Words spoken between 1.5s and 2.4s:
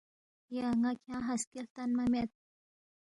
ہلتنما مید